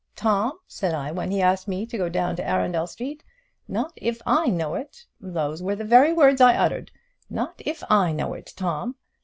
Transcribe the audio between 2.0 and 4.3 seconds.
down to Arundel Street, 'not if